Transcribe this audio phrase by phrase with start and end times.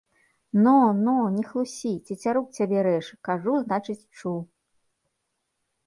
[0.67, 0.71] Но,
[1.07, 4.39] но, не хлусі, цецярук цябе рэж, кажу, значыць, чуў.